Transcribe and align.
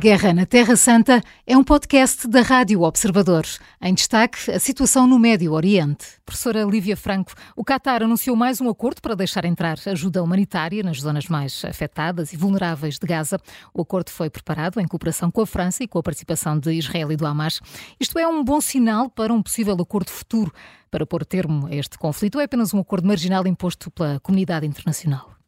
Guerra 0.00 0.32
na 0.32 0.46
Terra 0.46 0.76
Santa 0.76 1.22
é 1.46 1.54
um 1.54 1.62
podcast 1.62 2.26
da 2.26 2.40
Rádio 2.40 2.80
Observador. 2.80 3.44
Em 3.82 3.92
destaque, 3.92 4.50
a 4.50 4.58
situação 4.58 5.06
no 5.06 5.18
Médio 5.18 5.52
Oriente. 5.52 6.06
Professora 6.24 6.64
Lívia 6.64 6.96
Franco, 6.96 7.34
o 7.54 7.62
Qatar 7.62 8.02
anunciou 8.02 8.34
mais 8.34 8.62
um 8.62 8.70
acordo 8.70 9.02
para 9.02 9.14
deixar 9.14 9.44
entrar 9.44 9.76
ajuda 9.84 10.22
humanitária 10.22 10.82
nas 10.82 11.02
zonas 11.02 11.26
mais 11.26 11.62
afetadas 11.66 12.32
e 12.32 12.36
vulneráveis 12.38 12.98
de 12.98 13.06
Gaza. 13.06 13.38
O 13.74 13.82
acordo 13.82 14.08
foi 14.08 14.30
preparado 14.30 14.80
em 14.80 14.88
cooperação 14.88 15.30
com 15.30 15.42
a 15.42 15.46
França 15.46 15.84
e 15.84 15.86
com 15.86 15.98
a 15.98 16.02
participação 16.02 16.58
de 16.58 16.72
Israel 16.72 17.12
e 17.12 17.16
do 17.16 17.26
Hamas. 17.26 17.60
Isto 18.00 18.18
é 18.18 18.26
um 18.26 18.42
bom 18.42 18.62
sinal 18.62 19.10
para 19.10 19.34
um 19.34 19.42
possível 19.42 19.76
acordo 19.78 20.08
futuro 20.08 20.50
para 20.90 21.04
pôr 21.04 21.26
termo 21.26 21.66
a 21.66 21.74
este 21.74 21.98
conflito 21.98 22.36
ou 22.36 22.40
é 22.40 22.44
apenas 22.44 22.72
um 22.72 22.78
acordo 22.78 23.06
marginal 23.06 23.46
imposto 23.46 23.90
pela 23.90 24.18
comunidade 24.20 24.66
internacional? 24.66 25.39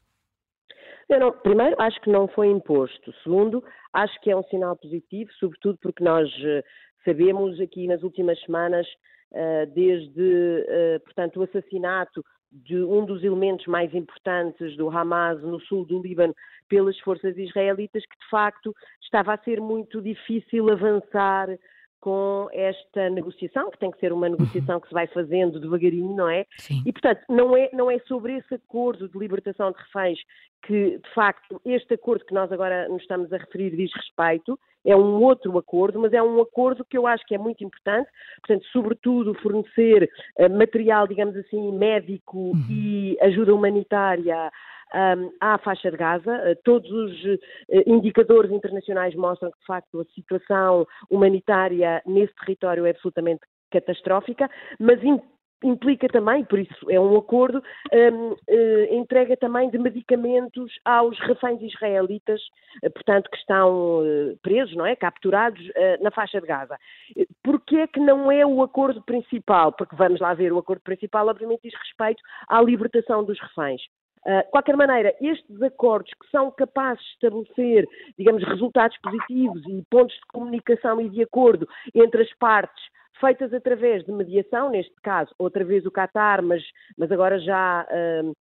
Não, 1.08 1.32
primeiro, 1.32 1.76
acho 1.78 2.00
que 2.00 2.10
não 2.10 2.28
foi 2.28 2.48
imposto. 2.48 3.12
Segundo, 3.22 3.62
acho 3.92 4.18
que 4.20 4.30
é 4.30 4.36
um 4.36 4.42
sinal 4.44 4.76
positivo, 4.76 5.30
sobretudo 5.38 5.78
porque 5.82 6.02
nós 6.02 6.30
eh, 6.44 6.62
sabemos 7.04 7.60
aqui 7.60 7.86
nas 7.86 8.02
últimas 8.02 8.40
semanas, 8.40 8.86
eh, 9.32 9.66
desde, 9.66 10.64
eh, 10.68 10.98
portanto, 11.00 11.40
o 11.40 11.42
assassinato 11.42 12.24
de 12.50 12.76
um 12.82 13.04
dos 13.04 13.24
elementos 13.24 13.66
mais 13.66 13.94
importantes 13.94 14.76
do 14.76 14.90
Hamas 14.90 15.42
no 15.42 15.58
sul 15.60 15.86
do 15.86 16.02
Líbano 16.02 16.34
pelas 16.68 16.98
forças 17.00 17.36
israelitas, 17.36 18.04
que 18.04 18.18
de 18.18 18.30
facto 18.30 18.74
estava 19.02 19.34
a 19.34 19.38
ser 19.38 19.60
muito 19.60 20.02
difícil 20.02 20.70
avançar 20.70 21.48
com 22.02 22.48
esta 22.52 23.08
negociação, 23.10 23.70
que 23.70 23.78
tem 23.78 23.88
que 23.88 24.00
ser 24.00 24.12
uma 24.12 24.26
uhum. 24.26 24.32
negociação 24.32 24.80
que 24.80 24.88
se 24.88 24.92
vai 24.92 25.06
fazendo 25.06 25.60
devagarinho, 25.60 26.16
não 26.16 26.28
é? 26.28 26.44
Sim. 26.58 26.82
E, 26.84 26.92
portanto, 26.92 27.20
não 27.28 27.56
é, 27.56 27.70
não 27.72 27.88
é 27.88 28.00
sobre 28.00 28.36
esse 28.36 28.54
acordo 28.56 29.08
de 29.08 29.16
libertação 29.16 29.70
de 29.70 29.78
reféns 29.78 30.18
que, 30.64 30.98
de 30.98 31.14
facto, 31.14 31.60
este 31.64 31.94
acordo 31.94 32.24
que 32.24 32.34
nós 32.34 32.50
agora 32.50 32.88
nos 32.88 33.02
estamos 33.02 33.32
a 33.32 33.36
referir 33.36 33.70
diz 33.76 33.92
respeito, 33.94 34.58
é 34.84 34.96
um 34.96 35.22
outro 35.22 35.56
acordo, 35.56 36.00
mas 36.00 36.12
é 36.12 36.20
um 36.20 36.40
acordo 36.40 36.84
que 36.84 36.98
eu 36.98 37.06
acho 37.06 37.24
que 37.24 37.36
é 37.36 37.38
muito 37.38 37.62
importante, 37.62 38.10
portanto, 38.44 38.66
sobretudo 38.72 39.32
fornecer 39.34 40.10
uh, 40.40 40.50
material, 40.50 41.06
digamos 41.06 41.36
assim, 41.36 41.70
médico 41.70 42.36
uhum. 42.36 42.66
e 42.68 43.16
ajuda 43.20 43.54
humanitária 43.54 44.50
à 45.40 45.58
faixa 45.58 45.90
de 45.90 45.96
Gaza. 45.96 46.32
Uh, 46.32 46.56
todos 46.64 46.90
os 46.90 47.24
uh, 47.24 47.38
indicadores 47.86 48.50
internacionais 48.50 49.14
mostram 49.14 49.50
que, 49.50 49.58
de 49.58 49.66
facto, 49.66 50.00
a 50.00 50.04
situação 50.14 50.86
humanitária 51.10 52.02
nesse 52.06 52.34
território 52.36 52.86
é 52.86 52.90
absolutamente 52.90 53.40
catastrófica, 53.70 54.50
mas 54.78 55.00
implica 55.64 56.08
também, 56.08 56.44
por 56.44 56.58
isso 56.58 56.90
é 56.90 57.00
um 57.00 57.16
acordo, 57.16 57.58
uh, 57.58 58.94
entrega 58.94 59.36
também 59.36 59.70
de 59.70 59.78
medicamentos 59.78 60.72
aos 60.84 61.18
reféns 61.20 61.62
israelitas, 61.62 62.40
portanto, 62.92 63.30
que 63.30 63.38
estão 63.38 64.02
presos, 64.42 64.74
não 64.76 64.84
é? 64.84 64.94
Capturados 64.96 65.62
na 66.00 66.10
faixa 66.10 66.40
de 66.40 66.46
Gaza. 66.46 66.76
Porquê 67.42 67.76
é 67.76 67.86
que 67.86 68.00
não 68.00 68.30
é 68.30 68.44
o 68.44 68.60
acordo 68.62 69.00
principal? 69.02 69.72
Porque 69.72 69.96
vamos 69.96 70.20
lá 70.20 70.34
ver, 70.34 70.52
o 70.52 70.58
acordo 70.58 70.82
principal 70.82 71.28
obviamente 71.28 71.62
diz 71.62 71.74
respeito 71.78 72.20
à 72.48 72.60
libertação 72.60 73.24
dos 73.24 73.40
reféns. 73.40 73.80
Uh, 74.26 74.44
de 74.44 74.50
qualquer 74.50 74.76
maneira, 74.76 75.14
estes 75.20 75.62
acordos 75.62 76.12
que 76.14 76.30
são 76.30 76.50
capazes 76.52 77.02
de 77.02 77.10
estabelecer, 77.14 77.88
digamos, 78.16 78.42
resultados 78.44 78.96
positivos 78.98 79.62
e 79.66 79.84
pontos 79.90 80.14
de 80.14 80.26
comunicação 80.32 81.00
e 81.00 81.08
de 81.08 81.22
acordo 81.22 81.66
entre 81.94 82.22
as 82.22 82.32
partes, 82.34 82.82
feitas 83.20 83.52
através 83.52 84.04
de 84.04 84.12
mediação, 84.12 84.70
neste 84.70 84.94
caso, 85.02 85.32
outra 85.38 85.64
vez 85.64 85.84
o 85.86 85.90
Qatar, 85.90 86.42
mas, 86.42 86.62
mas 86.96 87.10
agora 87.10 87.38
já 87.38 87.86
uh, 87.90 88.34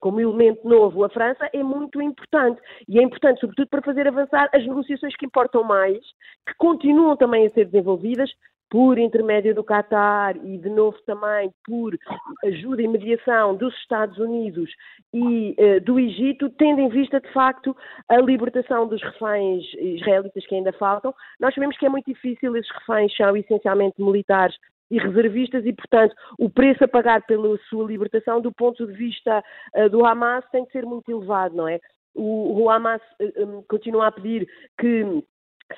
como 0.00 0.20
elemento 0.20 0.66
novo 0.66 1.04
a 1.04 1.08
França, 1.08 1.48
é 1.52 1.62
muito 1.62 2.00
importante. 2.00 2.60
E 2.88 2.98
é 2.98 3.02
importante, 3.02 3.40
sobretudo, 3.40 3.68
para 3.68 3.82
fazer 3.82 4.08
avançar 4.08 4.48
as 4.52 4.66
negociações 4.66 5.14
que 5.16 5.26
importam 5.26 5.62
mais, 5.62 5.98
que 6.46 6.54
continuam 6.56 7.16
também 7.16 7.46
a 7.46 7.50
ser 7.50 7.66
desenvolvidas, 7.66 8.30
por 8.70 8.98
intermédio 8.98 9.54
do 9.54 9.64
Qatar 9.64 10.36
e, 10.44 10.58
de 10.58 10.68
novo, 10.68 10.96
também 11.06 11.50
por 11.64 11.96
ajuda 12.44 12.82
e 12.82 12.88
mediação 12.88 13.54
dos 13.54 13.74
Estados 13.76 14.18
Unidos 14.18 14.70
e 15.14 15.54
uh, 15.58 15.80
do 15.82 15.98
Egito, 15.98 16.50
tendo 16.50 16.80
em 16.80 16.88
vista, 16.88 17.20
de 17.20 17.32
facto, 17.32 17.76
a 18.08 18.16
libertação 18.18 18.86
dos 18.88 19.02
reféns 19.02 19.64
israelitas 19.74 20.46
que 20.46 20.54
ainda 20.54 20.72
faltam. 20.72 21.14
Nós 21.40 21.54
sabemos 21.54 21.76
que 21.78 21.86
é 21.86 21.88
muito 21.88 22.06
difícil, 22.12 22.56
esses 22.56 22.70
reféns 22.72 23.14
são 23.16 23.36
essencialmente 23.36 24.02
militares 24.02 24.56
e 24.90 24.98
reservistas 24.98 25.64
e, 25.64 25.72
portanto, 25.72 26.14
o 26.38 26.48
preço 26.50 26.84
a 26.84 26.88
pagar 26.88 27.24
pela 27.26 27.56
sua 27.68 27.86
libertação, 27.86 28.40
do 28.40 28.52
ponto 28.52 28.86
de 28.86 28.92
vista 28.92 29.42
uh, 29.76 29.88
do 29.88 30.04
Hamas, 30.04 30.44
tem 30.50 30.64
que 30.64 30.72
ser 30.72 30.84
muito 30.84 31.10
elevado, 31.10 31.56
não 31.56 31.68
é? 31.68 31.78
O, 32.14 32.62
o 32.62 32.70
Hamas 32.70 33.02
uh, 33.20 33.44
um, 33.44 33.62
continua 33.68 34.08
a 34.08 34.12
pedir 34.12 34.48
que 34.78 35.22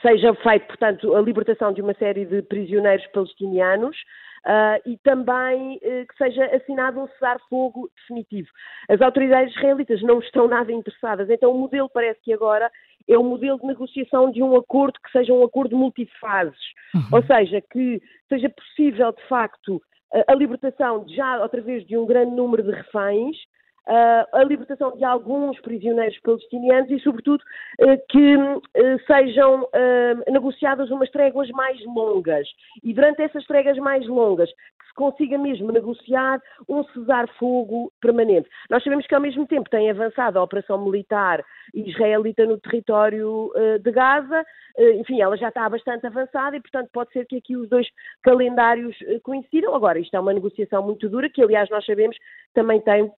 seja 0.02 0.34
feito, 0.34 0.66
portanto, 0.66 1.14
a 1.14 1.20
libertação 1.20 1.72
de 1.72 1.80
uma 1.80 1.94
série 1.94 2.24
de 2.24 2.42
prisioneiros 2.42 3.06
palestinianos 3.08 3.96
uh, 4.46 4.80
e 4.86 4.96
também 4.98 5.76
uh, 5.76 6.06
que 6.06 6.16
seja 6.16 6.44
assinado 6.54 7.00
um 7.00 7.08
cessar-fogo 7.08 7.90
definitivo. 7.96 8.48
As 8.88 9.00
autoridades 9.00 9.54
israelitas 9.56 10.02
não 10.02 10.18
estão 10.20 10.46
nada 10.46 10.72
interessadas, 10.72 11.28
então 11.30 11.50
o 11.50 11.58
modelo 11.58 11.88
parece 11.88 12.20
que 12.22 12.32
agora 12.32 12.70
é 13.08 13.18
um 13.18 13.24
modelo 13.24 13.58
de 13.58 13.66
negociação 13.66 14.30
de 14.30 14.42
um 14.42 14.54
acordo 14.56 14.98
que 15.02 15.10
seja 15.10 15.32
um 15.32 15.42
acordo 15.42 15.76
multifases, 15.76 16.60
uhum. 16.94 17.08
ou 17.12 17.22
seja, 17.22 17.62
que 17.72 18.02
seja 18.28 18.50
possível, 18.50 19.12
de 19.12 19.26
facto, 19.26 19.80
a 20.26 20.34
libertação 20.34 21.06
já 21.08 21.42
outra 21.42 21.60
vez 21.62 21.86
de 21.86 21.96
um 21.96 22.06
grande 22.06 22.34
número 22.34 22.62
de 22.62 22.70
reféns, 22.70 23.36
a 24.32 24.44
libertação 24.44 24.94
de 24.96 25.04
alguns 25.04 25.58
prisioneiros 25.60 26.18
palestinianos 26.20 26.90
e, 26.90 27.00
sobretudo, 27.00 27.42
eh, 27.80 27.96
que 28.08 28.34
eh, 28.74 28.98
sejam 29.06 29.66
eh, 29.72 30.14
negociadas 30.30 30.90
umas 30.90 31.10
tréguas 31.10 31.48
mais 31.50 31.82
longas. 31.86 32.46
E 32.82 32.92
durante 32.92 33.22
essas 33.22 33.44
tréguas 33.46 33.78
mais 33.78 34.06
longas, 34.06 34.50
que 34.50 34.86
se 34.86 34.94
consiga 34.94 35.38
mesmo 35.38 35.72
negociar 35.72 36.40
um 36.68 36.84
cessar-fogo 36.84 37.90
permanente. 38.00 38.48
Nós 38.68 38.84
sabemos 38.84 39.06
que, 39.06 39.14
ao 39.14 39.22
mesmo 39.22 39.46
tempo, 39.46 39.70
tem 39.70 39.90
avançado 39.90 40.38
a 40.38 40.42
operação 40.42 40.84
militar 40.84 41.42
israelita 41.74 42.44
no 42.44 42.58
território 42.58 43.52
de 43.82 43.90
Gaza. 43.90 44.44
Enfim, 44.78 45.20
ela 45.20 45.36
já 45.36 45.48
está 45.48 45.68
bastante 45.68 46.06
avançada 46.06 46.56
e, 46.56 46.60
portanto, 46.60 46.88
pode 46.92 47.12
ser 47.12 47.26
que 47.26 47.36
aqui 47.36 47.56
os 47.56 47.68
dois 47.68 47.86
calendários 48.22 48.96
coincidam. 49.22 49.74
Agora, 49.74 49.98
isto 49.98 50.16
é 50.16 50.20
uma 50.20 50.32
negociação 50.32 50.82
muito 50.82 51.08
dura, 51.08 51.28
que, 51.28 51.42
aliás, 51.42 51.68
nós 51.68 51.84
sabemos 51.84 52.16
também 52.54 52.80
tem 52.80 53.10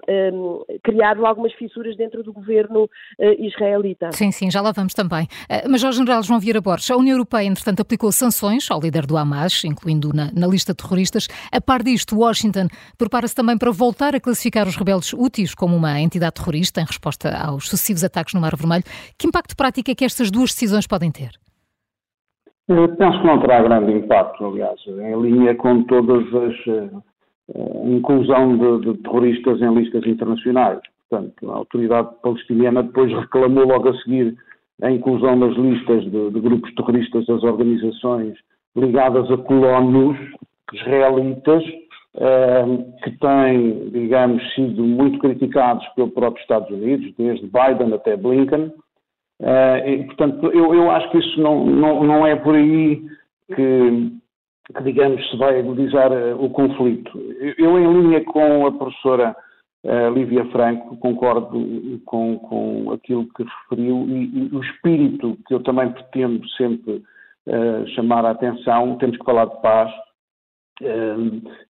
criado 0.82 1.24
algumas 1.24 1.52
fissuras 1.54 1.96
dentro 1.96 2.22
do 2.22 2.32
governo 2.32 2.84
uh, 2.84 3.44
israelita. 3.44 4.10
Sim, 4.12 4.30
sim, 4.30 4.50
já 4.50 4.60
lá 4.60 4.72
vamos 4.72 4.94
também. 4.94 5.26
Uh, 5.48 5.70
Major 5.70 5.92
General 5.92 6.22
João 6.22 6.40
Vieira 6.40 6.60
Borges, 6.60 6.90
a 6.90 6.96
União 6.96 7.14
Europeia, 7.14 7.46
entretanto, 7.46 7.80
aplicou 7.80 8.12
sanções 8.12 8.70
ao 8.70 8.80
líder 8.80 9.06
do 9.06 9.16
Hamas, 9.16 9.64
incluindo 9.64 10.12
na, 10.12 10.30
na 10.32 10.46
lista 10.46 10.72
de 10.72 10.78
terroristas. 10.78 11.28
A 11.52 11.60
par 11.60 11.82
disto, 11.82 12.18
Washington 12.18 12.68
prepara-se 12.98 13.34
também 13.34 13.56
para 13.56 13.70
voltar 13.70 14.14
a 14.14 14.20
classificar 14.20 14.66
os 14.66 14.76
rebeldes 14.76 15.12
úteis 15.12 15.54
como 15.54 15.76
uma 15.76 16.00
entidade 16.00 16.34
terrorista 16.34 16.80
em 16.80 16.84
resposta 16.84 17.30
aos 17.36 17.68
sucessivos 17.68 18.04
ataques 18.04 18.34
no 18.34 18.40
Mar 18.40 18.56
Vermelho. 18.56 18.84
Que 19.18 19.26
impacto 19.26 19.56
prático 19.56 19.90
é 19.90 19.94
que 19.94 20.04
estas 20.04 20.30
duas 20.30 20.50
decisões 20.50 20.86
podem 20.86 21.10
ter? 21.10 21.30
Eu 22.68 22.88
penso 22.96 23.20
que 23.20 23.26
não 23.26 23.40
terá 23.40 23.62
grande 23.62 23.92
impacto, 23.92 24.46
aliás, 24.46 24.78
em 24.86 25.20
linha 25.20 25.56
com 25.56 25.82
todas 25.84 26.24
as 26.32 26.54
eh, 26.68 26.90
inclusão 27.84 28.56
de, 28.56 28.92
de, 28.92 28.98
terroristas 29.02 29.60
em 29.60 29.74
listas 29.74 30.06
internacionais. 30.06 30.80
Portanto, 31.08 31.50
a 31.50 31.54
autoridade 31.54 32.08
palestiniana 32.22 32.82
depois 32.82 33.12
reclamou 33.12 33.66
logo 33.66 33.88
a 33.88 33.96
seguir 33.98 34.36
a 34.82 34.90
inclusão 34.90 35.36
nas 35.36 35.56
listas 35.56 36.04
de, 36.04 36.30
de 36.30 36.40
grupos 36.40 36.74
terroristas 36.74 37.26
das 37.26 37.42
organizações 37.42 38.38
ligadas 38.76 39.30
a 39.30 39.36
colonos 39.36 40.16
israelitas, 40.72 41.64
eh, 42.16 42.64
que 43.02 43.10
têm, 43.18 43.90
digamos, 43.90 44.42
sido 44.54 44.82
muito 44.82 45.18
criticados 45.18 45.86
pelo 45.94 46.10
próprio 46.10 46.40
Estados 46.40 46.70
Unidos, 46.70 47.12
desde 47.18 47.46
Biden 47.46 47.94
até 47.94 48.16
Blinken. 48.16 48.72
Eh, 49.40 49.92
e, 49.92 50.04
portanto, 50.04 50.46
eu, 50.52 50.74
eu 50.74 50.90
acho 50.90 51.10
que 51.10 51.18
isso 51.18 51.40
não, 51.40 51.66
não, 51.66 52.04
não 52.04 52.26
é 52.26 52.36
por 52.36 52.54
aí 52.54 53.02
que 53.54 54.12
que, 54.74 54.82
digamos, 54.82 55.28
se 55.30 55.36
vai 55.36 55.58
agudizar 55.58 56.12
uh, 56.12 56.42
o 56.42 56.50
conflito. 56.50 57.10
Eu, 57.58 57.78
em 57.78 57.92
linha 57.92 58.24
com 58.24 58.66
a 58.66 58.72
professora 58.72 59.36
uh, 59.84 60.10
Lívia 60.14 60.44
Franco, 60.46 60.96
concordo 60.98 62.00
com, 62.04 62.38
com 62.38 62.92
aquilo 62.92 63.26
que 63.34 63.44
referiu 63.44 64.06
e, 64.08 64.48
e, 64.52 64.56
o 64.56 64.62
espírito 64.62 65.36
que 65.46 65.54
eu 65.54 65.60
também 65.62 65.90
pretendo 65.90 66.46
sempre 66.50 67.02
uh, 67.46 67.86
chamar 67.94 68.24
a 68.24 68.30
atenção, 68.30 68.96
temos 68.98 69.16
que 69.16 69.24
falar 69.24 69.46
de 69.46 69.60
paz, 69.60 69.90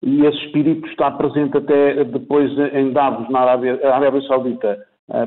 e 0.02 0.24
esse 0.24 0.38
espírito 0.46 0.86
está 0.86 1.10
presente 1.10 1.56
até 1.56 2.04
depois 2.04 2.48
em 2.72 2.92
Davos, 2.92 3.28
na 3.28 3.40
Arábia, 3.40 3.80
Arábia 3.82 4.22
Saudita. 4.22 4.78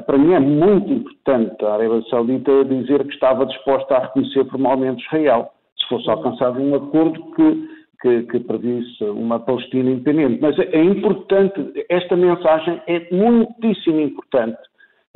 para 0.06 0.18
mim 0.18 0.32
é 0.32 0.40
muito 0.40 0.90
importante 0.90 1.66
a 1.66 1.74
Arábia 1.74 2.02
Saudita 2.10 2.64
dizer 2.64 3.04
que 3.04 3.14
estava 3.14 3.46
disposta 3.46 3.98
a 3.98 4.00
reconhecer 4.04 4.46
formalmente 4.46 5.04
Israel 5.08 5.52
se 5.84 5.90
fosse 5.90 6.10
alcançado 6.10 6.60
um 6.60 6.76
acordo 6.76 7.32
que, 7.32 7.70
que, 8.02 8.24
que 8.24 8.40
previsse 8.40 9.04
uma 9.04 9.40
Palestina 9.40 9.92
independente. 9.92 10.42
Mas 10.42 10.58
é 10.60 10.84
importante, 10.84 11.86
esta 11.90 12.16
mensagem 12.16 12.82
é 12.88 13.08
muitíssimo 13.14 14.00
importante 14.00 14.58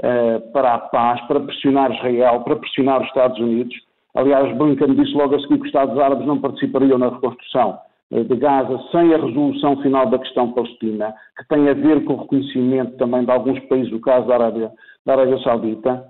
uh, 0.02 0.52
para 0.52 0.76
a 0.76 0.80
paz, 0.80 1.22
para 1.28 1.40
pressionar 1.40 1.92
Israel, 1.92 2.42
para 2.42 2.56
pressionar 2.56 3.02
os 3.02 3.08
Estados 3.08 3.40
Unidos. 3.40 3.76
Aliás, 4.16 4.56
Blinken 4.58 4.96
disse 4.96 5.14
logo 5.14 5.36
a 5.36 5.40
seguir 5.40 5.56
que 5.56 5.62
os 5.62 5.68
Estados 5.68 6.00
Árabes 6.00 6.26
não 6.26 6.40
participariam 6.40 6.98
na 6.98 7.10
reconstrução 7.10 7.80
eh, 8.12 8.24
de 8.24 8.36
Gaza 8.36 8.80
sem 8.92 9.14
a 9.14 9.18
resolução 9.18 9.82
final 9.82 10.10
da 10.10 10.18
questão 10.18 10.54
palestina, 10.54 11.14
que 11.38 11.48
tem 11.48 11.70
a 11.70 11.74
ver 11.74 12.04
com 12.06 12.14
o 12.14 12.22
reconhecimento 12.22 12.98
também 12.98 13.26
de 13.26 13.32
alguns 13.32 13.60
países, 13.68 13.92
do 13.92 14.00
caso 14.00 14.28
da 14.28 14.36
Arábia, 14.36 14.72
da 15.06 15.14
Arábia 15.14 15.38
Saudita. 15.40 16.06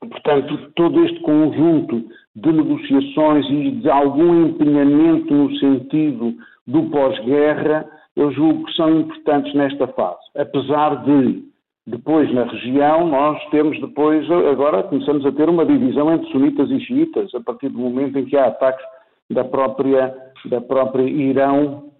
Portanto, 0.00 0.72
todo 0.74 1.04
este 1.04 1.20
conjunto 1.20 2.04
de 2.36 2.52
negociações 2.52 3.46
e 3.48 3.70
de 3.70 3.90
algum 3.90 4.46
empenhamento 4.46 5.32
no 5.32 5.56
sentido 5.58 6.34
do 6.66 6.82
pós-guerra, 6.90 7.88
eu 8.14 8.30
julgo 8.32 8.64
que 8.66 8.74
são 8.74 9.00
importantes 9.00 9.54
nesta 9.54 9.86
fase. 9.88 10.20
Apesar 10.36 11.04
de, 11.04 11.42
depois 11.86 12.32
na 12.34 12.44
região, 12.44 13.06
nós 13.06 13.42
temos 13.50 13.80
depois, 13.80 14.30
agora 14.30 14.82
começamos 14.82 15.24
a 15.24 15.32
ter 15.32 15.48
uma 15.48 15.64
divisão 15.64 16.12
entre 16.12 16.30
sunitas 16.30 16.70
e 16.70 16.80
xiitas, 16.80 17.34
a 17.34 17.40
partir 17.40 17.70
do 17.70 17.78
momento 17.78 18.18
em 18.18 18.26
que 18.26 18.36
há 18.36 18.46
ataques 18.46 18.84
da 19.30 19.44
própria, 19.44 20.14
da 20.44 20.60
própria 20.60 21.04
Irão 21.04 21.90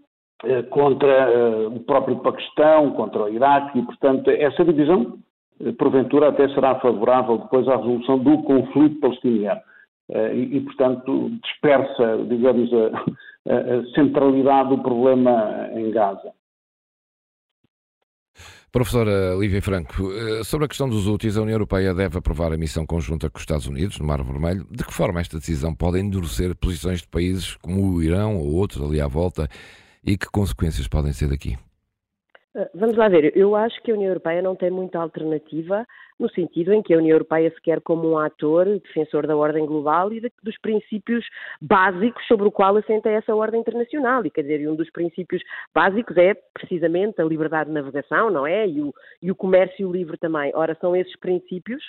eh, 0.44 0.62
contra 0.64 1.12
eh, 1.12 1.66
o 1.66 1.80
próprio 1.80 2.16
Paquistão, 2.16 2.90
contra 2.90 3.24
o 3.24 3.28
Iraque, 3.28 3.78
e, 3.78 3.82
portanto, 3.82 4.28
essa 4.28 4.64
divisão 4.64 5.14
eh, 5.60 5.72
porventura 5.72 6.28
até 6.28 6.46
será 6.50 6.74
favorável 6.74 7.38
depois 7.38 7.66
à 7.68 7.76
resolução 7.76 8.18
do 8.18 8.42
conflito 8.42 9.00
palestiniano. 9.00 9.60
Eh, 10.10 10.34
e, 10.34 10.56
e, 10.56 10.60
portanto, 10.60 11.30
dispersa, 11.42 12.24
digamos, 12.28 12.70
a, 12.72 13.52
a 13.52 13.86
centralidade 13.94 14.70
do 14.70 14.82
problema 14.82 15.68
em 15.74 15.90
Gaza. 15.90 16.32
Professora 18.70 19.34
Lívia 19.36 19.62
Franco, 19.62 20.12
eh, 20.12 20.44
sobre 20.44 20.66
a 20.66 20.68
questão 20.68 20.88
dos 20.88 21.06
úteis, 21.06 21.36
a 21.36 21.42
União 21.42 21.54
Europeia 21.54 21.94
deve 21.94 22.18
aprovar 22.18 22.52
a 22.52 22.58
missão 22.58 22.84
conjunta 22.84 23.30
com 23.30 23.38
os 23.38 23.42
Estados 23.42 23.66
Unidos 23.66 23.98
no 23.98 24.06
Mar 24.06 24.22
Vermelho. 24.22 24.66
De 24.70 24.84
que 24.84 24.92
forma 24.92 25.20
esta 25.20 25.38
decisão 25.38 25.74
pode 25.74 25.98
endurecer 25.98 26.54
posições 26.54 27.00
de 27.00 27.08
países 27.08 27.56
como 27.56 27.94
o 27.94 28.02
Irão 28.02 28.36
ou 28.36 28.52
outros 28.52 28.82
ali 28.82 29.00
à 29.00 29.08
volta 29.08 29.48
e 30.04 30.18
que 30.18 30.26
consequências 30.26 30.86
podem 30.86 31.12
ser 31.12 31.28
daqui? 31.28 31.56
Ah, 32.56 32.70
vamos 32.74 32.96
lá 32.96 33.06
ver, 33.06 33.36
eu 33.36 33.54
acho 33.54 33.80
que 33.82 33.90
a 33.90 33.94
União 33.94 34.08
Europeia 34.08 34.40
não 34.40 34.56
tem 34.56 34.70
muita 34.70 34.98
alternativa 34.98 35.86
no 36.18 36.30
sentido 36.30 36.72
em 36.72 36.82
que 36.82 36.94
a 36.94 36.96
União 36.96 37.14
Europeia 37.14 37.50
se 37.50 37.60
quer 37.60 37.82
como 37.82 38.08
um 38.08 38.18
ator 38.18 38.64
defensor 38.64 39.26
da 39.26 39.36
ordem 39.36 39.66
global 39.66 40.10
e 40.10 40.22
de, 40.22 40.32
dos 40.42 40.58
princípios 40.58 41.22
básicos 41.60 42.26
sobre 42.26 42.48
o 42.48 42.50
qual 42.50 42.74
assenta 42.78 43.10
essa 43.10 43.34
ordem 43.34 43.60
internacional. 43.60 44.24
E 44.24 44.30
quer 44.30 44.40
dizer, 44.40 44.66
um 44.70 44.74
dos 44.74 44.90
princípios 44.90 45.42
básicos 45.74 46.16
é 46.16 46.32
precisamente 46.54 47.20
a 47.20 47.24
liberdade 47.26 47.68
de 47.68 47.74
navegação, 47.74 48.30
não 48.30 48.46
é? 48.46 48.66
E 48.66 48.80
o, 48.80 48.94
e 49.20 49.30
o 49.30 49.36
comércio 49.36 49.92
livre 49.92 50.16
também. 50.16 50.50
Ora, 50.54 50.74
são 50.80 50.96
esses 50.96 51.14
princípios 51.16 51.84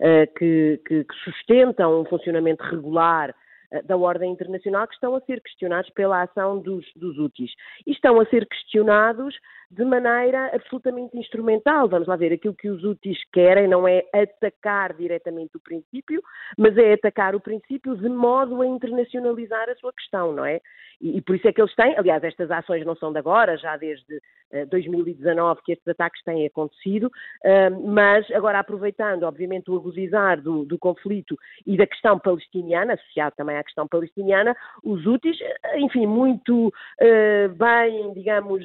uh, 0.00 0.32
que, 0.38 0.80
que, 0.86 1.02
que 1.02 1.14
sustentam 1.24 2.00
um 2.00 2.04
funcionamento 2.04 2.62
regular 2.62 3.34
eh, 3.72 3.82
da 3.82 3.96
ordem 3.96 4.30
internacional 4.30 4.86
que 4.86 4.94
estão 4.94 5.16
a 5.16 5.20
ser 5.22 5.40
questionados 5.40 5.90
pela 5.90 6.22
ação 6.22 6.60
dos, 6.60 6.84
dos 6.94 7.18
úteis. 7.18 7.50
E 7.86 7.90
estão 7.90 8.20
a 8.20 8.26
ser 8.26 8.46
questionados 8.46 9.34
de 9.72 9.84
maneira 9.84 10.54
absolutamente 10.54 11.16
instrumental. 11.16 11.88
Vamos 11.88 12.06
lá 12.06 12.14
ver, 12.14 12.32
aquilo 12.32 12.54
que 12.54 12.68
os 12.68 12.84
úteis 12.84 13.18
querem 13.32 13.66
não 13.66 13.88
é 13.88 14.04
atacar 14.12 14.92
diretamente 14.92 15.56
o 15.56 15.60
princípio, 15.60 16.22
mas 16.58 16.76
é 16.76 16.92
atacar 16.92 17.34
o 17.34 17.40
princípio 17.40 17.96
de 17.96 18.08
modo 18.08 18.60
a 18.60 18.66
internacionalizar 18.66 19.70
a 19.70 19.74
sua 19.76 19.92
questão, 19.92 20.32
não 20.32 20.44
é? 20.44 20.60
E, 21.00 21.16
e 21.16 21.22
por 21.22 21.34
isso 21.34 21.48
é 21.48 21.52
que 21.52 21.60
eles 21.60 21.74
têm, 21.74 21.96
aliás, 21.96 22.22
estas 22.22 22.50
ações 22.50 22.84
não 22.84 22.94
são 22.94 23.12
de 23.12 23.18
agora, 23.18 23.56
já 23.56 23.76
desde 23.78 24.16
uh, 24.16 24.66
2019 24.70 25.62
que 25.64 25.72
estes 25.72 25.88
ataques 25.88 26.22
têm 26.22 26.46
acontecido, 26.46 27.06
uh, 27.06 27.88
mas 27.88 28.30
agora 28.32 28.58
aproveitando, 28.58 29.22
obviamente, 29.22 29.70
o 29.70 29.76
agudizar 29.76 30.40
do, 30.42 30.66
do, 30.66 30.78
conflito 30.78 31.34
e 31.66 31.78
da 31.78 31.86
questão 31.86 32.18
palestiniana, 32.18 32.92
associado 32.92 33.34
também 33.36 33.56
à 33.56 33.64
questão 33.64 33.88
palestiniana, 33.88 34.54
os 34.84 35.06
úteis, 35.06 35.38
enfim, 35.76 36.06
muito 36.06 36.68
uh, 36.68 37.48
bem, 37.56 38.12
digamos, 38.12 38.62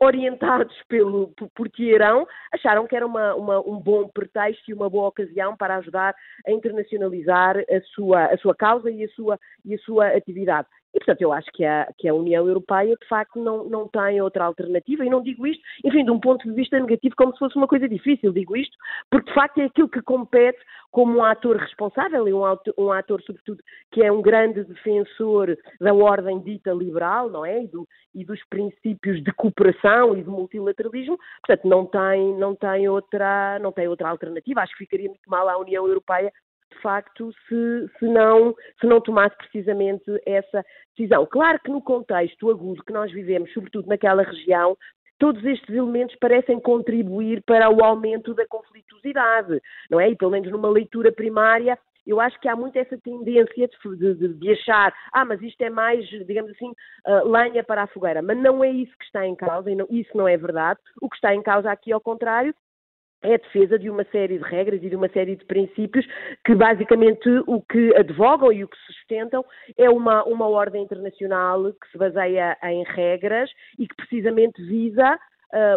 orientados 0.00 0.45
pelo, 0.88 1.32
por 1.54 1.68
Teherão, 1.68 2.26
acharam 2.52 2.86
que 2.86 2.96
era 2.96 3.06
uma, 3.06 3.34
uma, 3.34 3.60
um 3.60 3.78
bom 3.78 4.08
pretexto 4.08 4.70
e 4.70 4.74
uma 4.74 4.88
boa 4.88 5.08
ocasião 5.08 5.56
para 5.56 5.76
ajudar 5.76 6.14
a 6.46 6.50
internacionalizar 6.50 7.58
a 7.58 7.80
sua, 7.94 8.26
a 8.26 8.38
sua 8.38 8.54
causa 8.54 8.90
e 8.90 9.04
a 9.04 9.08
sua, 9.08 9.38
e 9.64 9.74
a 9.74 9.78
sua 9.78 10.08
atividade. 10.08 10.68
E, 10.96 10.98
portanto, 10.98 11.20
eu 11.20 11.30
acho 11.30 11.52
que 11.52 11.62
a, 11.62 11.92
que 11.98 12.08
a 12.08 12.14
União 12.14 12.48
Europeia, 12.48 12.96
de 12.98 13.06
facto, 13.06 13.38
não, 13.38 13.68
não 13.68 13.86
tem 13.86 14.18
outra 14.22 14.46
alternativa, 14.46 15.04
e 15.04 15.10
não 15.10 15.22
digo 15.22 15.46
isto, 15.46 15.62
enfim, 15.84 16.02
de 16.02 16.10
um 16.10 16.18
ponto 16.18 16.48
de 16.48 16.54
vista 16.54 16.80
negativo, 16.80 17.14
como 17.14 17.32
se 17.34 17.38
fosse 17.38 17.54
uma 17.54 17.68
coisa 17.68 17.86
difícil, 17.86 18.32
digo 18.32 18.56
isto, 18.56 18.74
porque, 19.10 19.28
de 19.28 19.34
facto, 19.34 19.58
é 19.58 19.66
aquilo 19.66 19.90
que 19.90 20.00
compete 20.00 20.58
como 20.90 21.18
um 21.18 21.22
ator 21.22 21.58
responsável, 21.58 22.26
e 22.26 22.32
um 22.32 22.46
ator, 22.46 22.72
um 22.78 22.90
ator, 22.90 23.20
sobretudo, 23.20 23.62
que 23.92 24.02
é 24.02 24.10
um 24.10 24.22
grande 24.22 24.64
defensor 24.64 25.54
da 25.78 25.92
ordem 25.92 26.40
dita 26.40 26.72
liberal, 26.72 27.28
não 27.28 27.44
é? 27.44 27.62
E, 27.64 27.68
do, 27.68 27.86
e 28.14 28.24
dos 28.24 28.42
princípios 28.48 29.22
de 29.22 29.30
cooperação 29.32 30.16
e 30.16 30.22
de 30.22 30.30
multilateralismo, 30.30 31.18
portanto, 31.46 31.68
não 31.68 31.84
tem, 31.84 32.38
não 32.38 32.56
tem, 32.56 32.88
outra, 32.88 33.58
não 33.58 33.70
tem 33.70 33.86
outra 33.86 34.08
alternativa. 34.08 34.62
Acho 34.62 34.72
que 34.72 34.84
ficaria 34.84 35.10
muito 35.10 35.28
mal 35.28 35.46
à 35.46 35.58
União 35.58 35.86
Europeia 35.86 36.32
de 36.76 36.82
facto, 36.82 37.32
se, 37.48 37.88
se, 37.98 38.04
não, 38.06 38.54
se 38.80 38.86
não 38.86 39.00
tomasse 39.00 39.36
precisamente 39.36 40.04
essa 40.24 40.64
decisão. 40.96 41.26
Claro 41.26 41.58
que 41.64 41.70
no 41.70 41.82
contexto 41.82 42.50
agudo 42.50 42.84
que 42.84 42.92
nós 42.92 43.10
vivemos, 43.10 43.52
sobretudo 43.52 43.88
naquela 43.88 44.22
região, 44.22 44.76
todos 45.18 45.44
estes 45.44 45.74
elementos 45.74 46.14
parecem 46.16 46.60
contribuir 46.60 47.42
para 47.44 47.70
o 47.70 47.82
aumento 47.82 48.34
da 48.34 48.46
conflituosidade, 48.46 49.60
não 49.90 49.98
é? 49.98 50.10
E 50.10 50.16
pelo 50.16 50.30
menos 50.30 50.50
numa 50.50 50.68
leitura 50.68 51.10
primária, 51.10 51.78
eu 52.06 52.20
acho 52.20 52.38
que 52.40 52.48
há 52.48 52.54
muito 52.54 52.76
essa 52.76 52.96
tendência 52.98 53.68
de, 53.68 54.14
de, 54.14 54.34
de 54.34 54.52
achar, 54.52 54.94
ah, 55.12 55.24
mas 55.24 55.42
isto 55.42 55.60
é 55.62 55.70
mais, 55.70 56.06
digamos 56.06 56.50
assim, 56.52 56.70
uh, 57.06 57.28
lenha 57.28 57.64
para 57.64 57.82
a 57.82 57.86
fogueira. 57.88 58.22
Mas 58.22 58.38
não 58.38 58.62
é 58.62 58.70
isso 58.70 58.96
que 58.96 59.04
está 59.04 59.26
em 59.26 59.34
causa, 59.34 59.74
não, 59.74 59.86
isso 59.90 60.16
não 60.16 60.28
é 60.28 60.36
verdade. 60.36 60.78
O 61.00 61.08
que 61.08 61.16
está 61.16 61.34
em 61.34 61.42
causa 61.42 61.70
aqui, 61.70 61.92
ao 61.92 62.00
contrário, 62.00 62.54
é 63.26 63.34
a 63.34 63.38
defesa 63.38 63.78
de 63.78 63.90
uma 63.90 64.04
série 64.04 64.38
de 64.38 64.44
regras 64.44 64.82
e 64.82 64.88
de 64.88 64.96
uma 64.96 65.08
série 65.08 65.36
de 65.36 65.44
princípios 65.44 66.06
que 66.44 66.54
basicamente 66.54 67.28
o 67.46 67.60
que 67.60 67.94
advogam 67.96 68.52
e 68.52 68.62
o 68.62 68.68
que 68.68 68.78
sustentam 68.86 69.44
é 69.76 69.90
uma, 69.90 70.24
uma 70.24 70.48
ordem 70.48 70.82
internacional 70.82 71.64
que 71.72 71.90
se 71.90 71.98
baseia 71.98 72.56
em 72.62 72.84
regras 72.84 73.50
e 73.78 73.86
que 73.86 73.96
precisamente 73.96 74.62
visa 74.62 75.18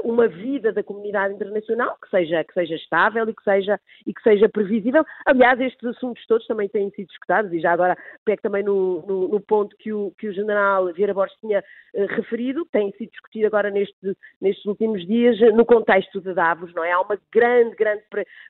uma 0.04 0.28
vida 0.28 0.72
da 0.72 0.84
comunidade 0.84 1.34
internacional 1.34 1.98
que 2.02 2.10
seja, 2.10 2.44
que 2.44 2.54
seja 2.54 2.76
estável 2.76 3.28
e 3.30 3.34
que 3.34 3.44
seja, 3.44 3.80
e 4.06 4.14
que 4.14 4.22
seja 4.22 4.50
previsível. 4.50 5.06
Aliás, 5.26 5.60
estes 5.60 5.84
assuntos 5.90 6.26
todos 6.28 6.46
também 6.48 6.68
têm 6.68 6.90
sido 6.92 7.08
discutidos 7.08 7.54
e 7.54 7.60
já 7.60 7.72
agora 7.72 7.98
pego 8.26 8.42
também 8.42 8.64
no, 8.64 9.06
no, 9.06 9.28
no 9.28 9.40
ponto 9.40 9.76
que 9.78 9.94
o, 9.94 10.12
que 10.18 10.28
o 10.28 10.34
general 10.34 10.92
Vieira 10.94 11.14
Borges 11.14 11.38
tinha 11.40 11.60
uh, 11.60 12.06
referido, 12.08 12.66
tem 12.72 12.92
sido 12.94 13.12
discutido 13.12 13.48
agora 13.48 13.70
neste, 13.70 14.18
nestes 14.42 14.66
últimos 14.66 15.06
dias 15.06 15.40
no 15.54 15.66
contexto 15.66 16.20
de 16.22 16.34
Davos, 16.34 16.74
não 16.74 16.84
é? 16.84 16.92
Há 16.92 17.02
uma 17.02 17.18
grande, 17.32 17.76
grande 17.76 18.04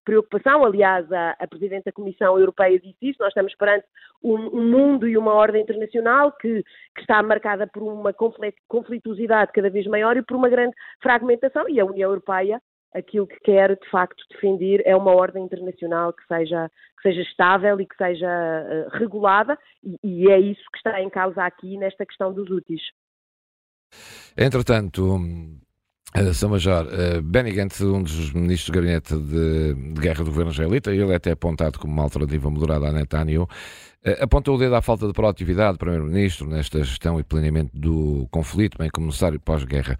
preocupação, 0.04 0.66
aliás, 0.66 1.12
a, 1.12 1.36
a 1.40 1.48
Presidente 1.48 1.86
da 1.86 1.92
Comissão 1.92 2.38
Europeia 2.40 2.80
disse 2.80 2.98
isso, 3.02 3.18
nós 3.20 3.30
estamos 3.30 3.56
perante 3.56 3.86
um, 4.24 4.36
um 4.36 4.70
mundo 4.70 5.08
e 5.08 5.18
uma 5.18 5.34
ordem 5.34 5.62
internacional 5.62 6.32
que, 6.34 6.64
que 6.96 7.02
está 7.02 7.22
marcada 7.24 7.68
por 7.68 7.84
uma 7.84 8.14
conflituosidade 8.68 9.52
cada 9.54 9.70
vez 9.70 9.86
maior 9.88 10.18
e 10.18 10.22
por 10.22 10.36
uma 10.36 10.50
grande 10.50 10.76
fragmentação 11.10 11.68
e 11.68 11.80
a 11.80 11.86
União 11.86 12.12
Europeia 12.12 12.62
aquilo 12.94 13.28
que 13.28 13.40
quer 13.40 13.76
de 13.76 13.90
facto 13.90 14.24
defender 14.32 14.82
é 14.86 14.96
uma 14.96 15.12
ordem 15.12 15.44
internacional 15.44 16.14
que 16.14 16.26
seja, 16.28 16.70
que 16.98 17.04
seja 17.04 17.22
estável 17.22 17.80
e 17.80 17.86
que 17.86 17.96
seja 17.96 18.28
uh, 18.28 18.98
regulada 18.98 19.58
e, 19.84 19.98
e, 20.04 20.32
é 20.32 20.40
isso 20.40 20.62
que 20.72 20.78
está 20.78 21.02
em 21.02 21.10
causa 21.10 21.44
aqui 21.44 21.78
nesta 21.78 22.06
questão 22.06 22.34
dos 22.34 22.50
úteis. 22.50 22.82
Entretanto, 24.38 25.20
São 26.34 26.50
Major, 26.50 26.88
uh, 26.88 27.22
Benny 27.22 27.52
Gantz, 27.52 27.82
um 27.82 28.02
dos 28.02 28.34
ministros 28.34 28.72
do 28.72 28.74
gabinete 28.74 29.16
de, 29.16 29.74
de, 29.76 30.02
guerra 30.02 30.24
do 30.24 30.32
governo 30.32 30.52
israelita, 30.52 30.92
ele 30.92 31.12
é 31.12 31.16
até 31.16 31.32
apontado 31.32 31.78
como 31.78 31.94
uma 31.94 32.04
alternativa 32.04 32.50
moderada 32.50 32.88
a 32.88 32.92
Netanyahu, 32.92 33.44
uh, 33.44 34.24
apontou 34.24 34.56
o 34.56 34.58
dedo 34.58 34.74
à 34.76 34.82
falta 34.82 35.06
de 35.06 35.14
proatividade 35.14 35.74
do 35.74 35.80
primeiro-ministro 35.80 36.50
nesta 36.50 36.84
gestão 36.84 37.20
e 37.20 37.24
planeamento 37.24 37.78
do 37.78 38.28
conflito, 38.32 38.78
bem 38.78 38.90
como 38.90 39.06
necessário 39.06 39.40
pós-guerra. 39.40 39.98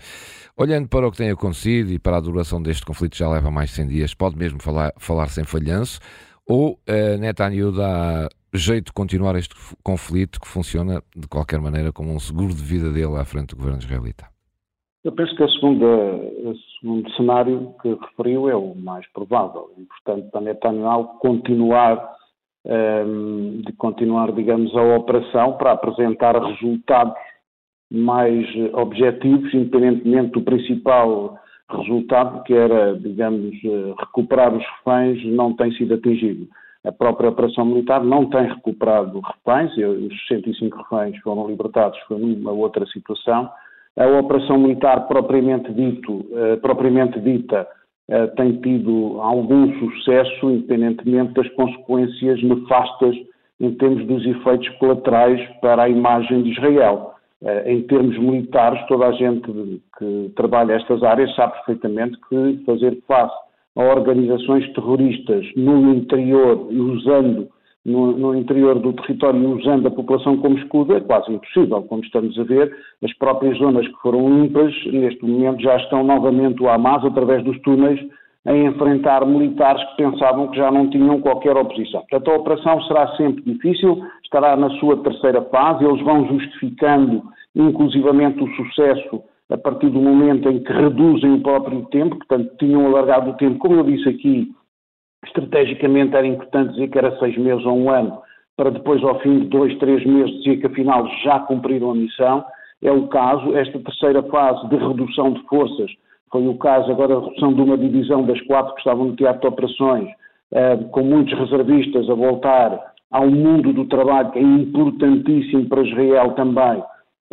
Olhando 0.58 0.88
para 0.88 1.08
o 1.08 1.12
que 1.12 1.18
tem 1.18 1.30
acontecido 1.30 1.92
e 1.92 2.00
para 2.00 2.18
a 2.18 2.20
duração 2.20 2.62
deste 2.62 2.84
conflito 2.84 3.16
já 3.16 3.30
leva 3.30 3.52
mais 3.52 3.70
de 3.70 3.76
100 3.76 3.88
dias, 3.88 4.14
pode 4.16 4.36
mesmo 4.36 4.60
falar, 4.60 4.92
falar 4.98 5.30
sem 5.30 5.44
falhanço, 5.44 6.00
ou 6.46 6.80
Netanyahu 7.20 7.72
dá 7.72 8.28
jeito 8.52 8.88
de 8.88 8.94
continuar 8.94 9.36
este 9.36 9.54
conflito 9.84 10.40
que 10.42 10.48
funciona 10.48 11.04
de 11.16 11.28
qualquer 11.28 11.62
maneira 11.62 11.94
como 11.94 12.14
um 12.14 12.20
seguro 12.20 12.54
de 12.54 12.64
vida 12.64 12.92
dele 12.92 13.16
à 13.18 13.24
frente 13.24 13.50
do 13.50 13.58
governo 13.58 13.78
israelita? 13.78 14.39
Eu 15.04 15.14
penso 15.14 15.34
que 15.36 15.44
a 15.44 15.48
segunda, 15.48 15.86
o 15.86 16.54
segundo 16.80 17.12
cenário 17.12 17.74
que 17.82 17.90
referiu 17.90 18.50
é 18.50 18.56
o 18.56 18.76
mais 18.76 19.08
provável. 19.14 19.72
E, 19.78 19.86
portanto, 19.86 20.30
para 20.30 20.42
Netanyahu 20.42 21.20
continuar, 21.20 22.16
um, 22.66 22.72
ehm, 22.72 23.62
de 23.62 23.74
continuar, 23.74 24.34
digamos, 24.34 24.76
a 24.76 24.98
operação 24.98 25.54
para 25.54 25.72
apresentar 25.72 26.38
resultados 26.38 27.16
mais 27.90 28.46
objetivos, 28.74 29.54
independentemente 29.54 30.32
do 30.32 30.42
principal 30.42 31.40
resultado, 31.70 32.44
que 32.44 32.54
era, 32.54 32.96
digamos, 33.00 33.56
recuperar 34.00 34.54
os 34.54 34.64
reféns, 34.64 35.24
não 35.26 35.56
tem 35.56 35.72
sido 35.74 35.94
atingido. 35.94 36.48
a 36.86 36.94
própria 36.94 37.30
operação 37.30 37.66
militar 37.66 38.02
não 38.02 38.30
tem 38.30 38.48
recuperado 38.48 39.20
reféns, 39.20 39.72
os 39.78 40.28
65 40.28 40.78
reféns 40.78 41.18
foram 41.22 41.46
libertados, 41.48 42.00
foi 42.08 42.18
numa 42.18 42.52
outra 42.52 42.86
situação. 42.88 43.52
A 44.00 44.08
operação 44.08 44.58
militar 44.58 45.10
propriamente, 45.10 45.74
dito, 45.74 46.26
eh, 46.32 46.56
propriamente 46.56 47.20
dita 47.20 47.68
eh, 48.08 48.28
tem 48.28 48.54
tido 48.62 49.20
algum 49.20 49.78
sucesso, 49.78 50.50
independentemente 50.50 51.34
das 51.34 51.50
consequências 51.50 52.42
nefastas 52.42 53.14
em 53.60 53.74
termos 53.74 54.08
dos 54.08 54.26
efeitos 54.26 54.70
colaterais 54.78 55.46
para 55.60 55.84
a 55.84 55.90
imagem 55.90 56.44
de 56.44 56.52
Israel. 56.52 57.12
Eh, 57.44 57.74
em 57.74 57.82
termos 57.82 58.18
militares, 58.18 58.82
toda 58.88 59.06
a 59.06 59.12
gente 59.12 59.82
que 59.98 60.32
trabalha 60.34 60.76
estas 60.76 61.04
áreas 61.04 61.36
sabe 61.36 61.56
perfeitamente 61.56 62.18
que 62.30 62.64
fazer 62.66 62.98
face 63.06 63.36
a 63.76 63.84
organizações 63.84 64.66
terroristas 64.76 65.46
no 65.58 65.94
interior 65.94 66.68
e 66.72 66.80
usando 66.80 67.50
no, 67.86 68.12
no, 68.18 68.36
interior 68.36 68.78
do 68.80 68.94
território 68.94 69.58
usando 69.58 69.88
a 69.88 69.92
população 69.92 70.38
como 70.38 70.58
escudo 70.58 70.96
é 70.96 71.00
quase 71.00 71.32
impossível. 71.32 71.82
Como 71.84 72.04
estamos 72.04 72.38
a 72.38 72.44
ver, 72.44 72.76
as 73.04 73.14
próprias 73.18 73.58
zonas 73.58 73.88
que 73.88 74.02
foram 74.02 74.42
limpas, 74.42 74.74
neste 74.88 75.26
momento 75.26 75.62
já 75.62 75.78
estão 75.78 76.04
novamente 76.04 76.62
o 76.62 76.70
Hamas, 76.70 77.04
através 77.06 77.44
dos 77.44 77.60
túneis, 77.62 78.00
a 78.46 78.56
enfrentar 78.56 79.26
militares 79.26 79.84
que 79.90 79.98
pensavam 80.04 80.48
que 80.48 80.58
já 80.58 80.72
não 80.72 80.90
tinham 80.90 81.20
qualquer 81.22 81.56
oposição. 81.56 82.02
Portanto, 82.02 82.32
a 82.32 82.36
operação 82.36 82.82
será 82.84 83.16
sempre 83.16 83.44
difícil, 83.44 84.02
estará 84.24 84.56
na 84.56 84.70
sua 84.80 84.98
terceira 84.98 85.42
fase, 85.44 85.86
eles 85.86 86.02
vão 86.04 86.28
justificando 86.28 87.22
inclusivamente 87.56 88.44
o 88.44 88.56
sucesso 88.56 89.22
a 89.50 89.58
partir 89.58 89.90
do 89.90 90.00
momento 90.00 90.48
em 90.50 90.60
que 90.60 90.72
reduzem 90.72 91.34
o 91.34 91.42
próprio 91.42 91.82
tempo, 91.88 92.16
portanto, 92.18 92.56
tinham 92.60 92.86
alargado 92.86 93.32
o 93.32 93.34
tempo, 93.34 93.58
como 93.58 93.76
eu 93.76 93.84
disse 93.84 94.08
aqui, 94.08 94.52
estrategicamente 95.26 96.16
era 96.16 96.26
importante 96.26 96.74
dizer 96.74 96.88
que 96.90 96.98
era 96.98 97.18
seis 97.20 97.38
meses 97.38 97.66
ou 97.66 97.78
um 97.78 97.90
ano, 97.90 98.22
para 98.56 98.72
depois, 98.72 99.04
ao 99.04 99.20
fim 99.20 99.40
de 99.40 99.48
dois, 99.48 99.78
três 99.78 100.06
meses, 100.06 100.32
dizer 100.44 100.58
que 100.58 100.68
afinal 100.68 101.08
já 101.24 101.40
cumpriram 101.40 101.92
a 101.92 101.96
missão. 101.96 102.44
É 102.82 102.92
o 102.92 103.08
caso, 103.08 103.56
esta 103.58 103.80
terceira 103.80 104.24
fase 104.24 104.68
de 104.70 104.76
redução 104.76 105.34
de 105.34 105.42
forças, 105.44 105.92
foi 106.32 106.48
o 106.48 106.58
caso. 106.58 106.92
Agora 106.92 107.16
da 107.16 107.22
redução 107.22 107.54
de 107.54 107.62
uma 107.62 107.78
divisão 107.78 108.24
das 108.24 108.40
quatro 108.42 108.74
que 108.74 108.80
estavam 108.80 109.06
no 109.06 109.16
teatro 109.16 109.42
de 109.42 109.48
operações, 109.48 110.10
eh, 110.52 110.78
com 110.92 111.04
muitos 111.04 111.38
reservistas 111.38 112.10
a 112.10 112.14
voltar 112.14 112.94
ao 113.12 113.30
mundo 113.30 113.74
do 113.74 113.86
trabalho, 113.86 114.32
que 114.32 114.40
é 114.40 114.42
importantíssimo 114.42 115.68
para 115.68 115.84
Israel 115.84 116.32
também, 116.34 116.84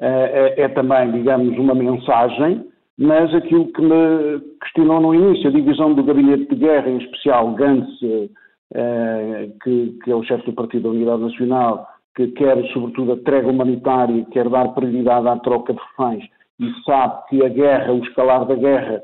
eh, 0.00 0.54
é, 0.56 0.62
é 0.62 0.68
também, 0.68 1.12
digamos, 1.12 1.56
uma 1.58 1.74
mensagem 1.74 2.64
mas 2.98 3.34
aquilo 3.34 3.70
que 3.72 3.82
me 3.82 4.40
questionou 4.60 5.00
no 5.00 5.14
início, 5.14 5.48
a 5.48 5.52
divisão 5.52 5.94
do 5.94 6.02
gabinete 6.02 6.46
de 6.46 6.56
guerra, 6.56 6.88
em 6.88 6.98
especial 6.98 7.52
Gantz, 7.54 7.88
eh, 8.74 9.50
que, 9.62 9.98
que, 10.02 10.10
é 10.10 10.14
o 10.14 10.22
chefe 10.22 10.46
do 10.46 10.54
Partido 10.54 10.84
da 10.84 10.90
Unidade 10.90 11.22
Nacional, 11.22 11.86
que 12.16 12.28
quer, 12.28 12.56
sobretudo, 12.72 13.12
a 13.12 13.16
trégua 13.18 13.52
humanitária, 13.52 14.24
quer 14.32 14.48
dar 14.48 14.68
prioridade 14.68 15.28
à 15.28 15.36
troca 15.36 15.74
de 15.74 15.80
reféns, 15.80 16.24
e 16.58 16.72
sabe 16.84 17.26
que 17.28 17.44
a 17.44 17.48
guerra, 17.50 17.92
o 17.92 18.02
escalar 18.02 18.46
da 18.46 18.54
guerra, 18.54 19.02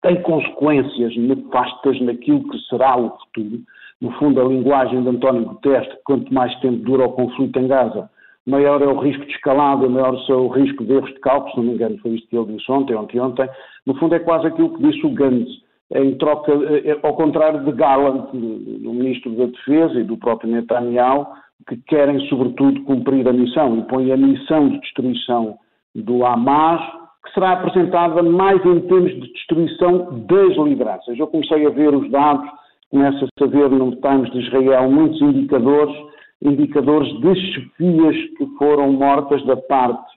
tem 0.00 0.20
consequências 0.22 1.14
nefastas 1.16 2.00
naquilo 2.00 2.48
que 2.48 2.58
será 2.70 2.96
o 2.96 3.10
futuro. 3.10 3.60
No 4.00 4.10
fundo, 4.12 4.40
a 4.40 4.44
linguagem 4.44 5.02
de 5.02 5.08
António 5.10 5.44
Guterres, 5.44 5.88
quanto 6.04 6.32
mais 6.32 6.52
tempo 6.60 6.82
dura 6.82 7.04
o 7.04 7.12
conflito 7.12 7.58
em 7.58 7.68
Gaza, 7.68 8.10
maior 8.46 8.82
é 8.82 8.86
o 8.86 8.98
risco 8.98 9.24
de 9.24 9.32
escalada, 9.32 9.88
maior 9.88 10.14
é 10.14 10.32
o 10.32 10.48
risco 10.48 10.84
de 10.84 10.92
erros 10.92 11.10
de 11.10 11.20
cálculo, 11.20 11.50
se 11.50 11.56
não 11.58 11.64
me 11.64 11.74
engano, 11.74 11.98
foi 11.98 12.12
isto 12.12 12.28
que 12.28 12.36
ele 12.36 12.56
disse 12.56 12.70
ontem, 12.70 12.94
ontem, 12.94 13.20
ontem. 13.20 13.48
No 13.86 13.94
fundo, 13.94 14.14
é 14.14 14.18
quase 14.18 14.46
aquilo 14.46 14.74
que 14.76 14.82
disse 14.82 15.06
o 15.06 15.10
Gantz, 15.10 15.50
em 15.94 16.16
troca, 16.16 16.52
é, 16.52 16.90
é, 16.90 16.98
ao 17.02 17.14
contrário 17.14 17.64
de 17.64 17.72
Gallant, 17.72 18.30
do 18.32 18.92
Ministro 18.92 19.30
da 19.32 19.46
Defesa 19.46 20.00
e 20.00 20.04
do 20.04 20.16
próprio 20.16 20.50
Netanyahu, 20.50 21.26
que 21.68 21.76
querem, 21.86 22.18
sobretudo, 22.28 22.82
cumprir 22.84 23.28
a 23.28 23.32
missão 23.32 23.78
e 23.78 23.82
põem 23.82 24.10
a 24.10 24.16
missão 24.16 24.68
de 24.68 24.80
destruição 24.80 25.58
do 25.94 26.24
Hamas, 26.24 26.80
que 27.24 27.34
será 27.34 27.52
apresentada 27.52 28.22
mais 28.22 28.64
em 28.64 28.80
termos 28.80 29.12
de 29.12 29.32
destruição 29.32 30.24
das 30.26 30.56
lideranças. 30.56 31.16
Eu 31.18 31.28
comecei 31.28 31.64
a 31.66 31.70
ver 31.70 31.94
os 31.94 32.10
dados, 32.10 32.48
começa-se 32.90 33.30
a 33.40 33.46
ver 33.46 33.70
no 33.70 33.94
Times 33.96 34.30
de 34.32 34.40
Israel 34.40 34.90
muitos 34.90 35.20
indicadores 35.20 35.94
indicadores 36.42 37.08
de 37.20 37.34
chefias 37.34 38.16
que 38.36 38.46
foram 38.58 38.92
mortas 38.92 39.44
da 39.46 39.56
parte 39.56 40.12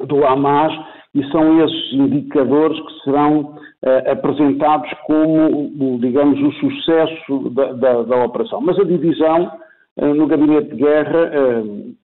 do 0.00 0.24
Hamas 0.24 0.72
e 1.14 1.24
são 1.30 1.62
esses 1.64 1.92
indicadores 1.92 2.78
que 2.80 3.04
serão 3.04 3.40
uh, 3.40 4.10
apresentados 4.10 4.90
como, 5.06 5.98
digamos, 6.00 6.40
o 6.40 6.52
sucesso 6.52 7.50
da, 7.50 7.72
da, 7.72 8.02
da 8.02 8.24
operação. 8.24 8.60
Mas 8.62 8.78
a 8.78 8.84
divisão 8.84 9.52
uh, 9.98 10.14
no 10.14 10.26
gabinete 10.26 10.70
de 10.70 10.76
guerra 10.76 11.30
uh, 11.34 11.94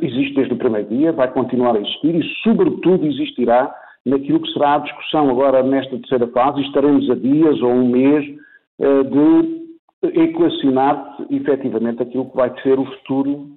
existe 0.00 0.34
desde 0.34 0.54
o 0.54 0.58
primeiro 0.58 0.88
dia, 0.88 1.12
vai 1.12 1.28
continuar 1.32 1.74
a 1.74 1.80
existir 1.80 2.14
e, 2.14 2.22
sobretudo, 2.44 3.04
existirá 3.06 3.74
naquilo 4.06 4.40
que 4.40 4.52
será 4.52 4.76
a 4.76 4.78
discussão 4.78 5.28
agora 5.28 5.62
nesta 5.62 5.96
terceira 5.98 6.26
fase, 6.28 6.60
estaremos 6.62 7.08
a 7.10 7.14
dias 7.14 7.60
ou 7.62 7.70
um 7.70 7.88
mês 7.88 8.24
de 8.24 9.61
equacionar 10.02 11.16
efetivamente 11.30 12.02
aquilo 12.02 12.30
que 12.30 12.36
vai 12.36 12.52
ser 12.62 12.78
o 12.78 12.84
futuro, 12.84 13.50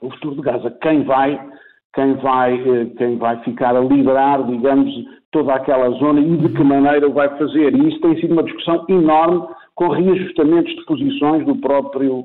o 0.00 0.10
futuro 0.10 0.36
de 0.36 0.42
Gaza. 0.42 0.70
Quem 0.82 1.02
vai, 1.02 1.48
quem 1.94 2.14
vai, 2.14 2.54
eh, 2.54 2.86
quem 2.96 3.16
vai 3.16 3.42
ficar 3.42 3.76
a 3.76 3.80
liderar, 3.80 4.46
digamos, 4.46 4.90
toda 5.32 5.54
aquela 5.54 5.90
zona 5.98 6.20
e 6.20 6.36
de 6.36 6.48
que 6.48 6.64
maneira 6.64 7.08
o 7.08 7.12
vai 7.12 7.28
fazer. 7.38 7.74
E 7.74 7.88
isso 7.88 8.00
tem 8.00 8.20
sido 8.20 8.32
uma 8.32 8.42
discussão 8.42 8.84
enorme 8.88 9.46
com 9.74 9.88
reajustamentos 9.88 10.74
de 10.74 10.84
posições 10.84 11.44
do 11.46 11.56
próprio 11.56 12.24